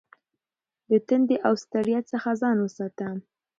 [0.89, 3.07] د تندې او ستړیا څخه ځان وساته.